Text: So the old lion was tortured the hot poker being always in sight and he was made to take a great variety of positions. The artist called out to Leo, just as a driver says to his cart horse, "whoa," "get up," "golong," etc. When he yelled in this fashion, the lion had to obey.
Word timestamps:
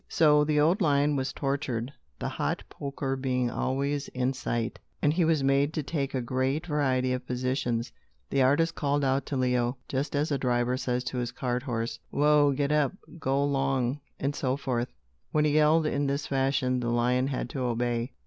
So 0.09 0.43
the 0.43 0.59
old 0.59 0.81
lion 0.81 1.15
was 1.15 1.31
tortured 1.31 1.93
the 2.17 2.27
hot 2.27 2.63
poker 2.69 3.15
being 3.15 3.51
always 3.51 4.07
in 4.07 4.33
sight 4.33 4.79
and 4.99 5.13
he 5.13 5.23
was 5.23 5.43
made 5.43 5.75
to 5.75 5.83
take 5.83 6.15
a 6.15 6.21
great 6.23 6.65
variety 6.65 7.13
of 7.13 7.27
positions. 7.27 7.91
The 8.31 8.41
artist 8.41 8.73
called 8.73 9.03
out 9.03 9.27
to 9.27 9.37
Leo, 9.37 9.77
just 9.87 10.15
as 10.15 10.31
a 10.31 10.39
driver 10.39 10.75
says 10.75 11.03
to 11.03 11.19
his 11.19 11.31
cart 11.31 11.61
horse, 11.61 11.99
"whoa," 12.09 12.51
"get 12.51 12.71
up," 12.71 12.93
"golong," 13.19 13.99
etc. 14.19 14.87
When 15.31 15.45
he 15.45 15.51
yelled 15.51 15.85
in 15.85 16.07
this 16.07 16.25
fashion, 16.25 16.79
the 16.79 16.89
lion 16.89 17.27
had 17.27 17.47
to 17.51 17.59
obey. 17.59 18.13